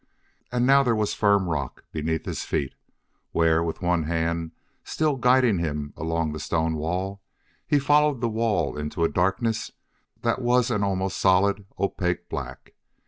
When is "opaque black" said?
11.77-12.73